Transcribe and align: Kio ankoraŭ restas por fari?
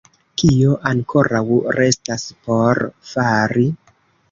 Kio 0.41 0.77
ankoraŭ 0.91 1.43
restas 1.77 2.25
por 2.49 2.83
fari? 3.13 3.71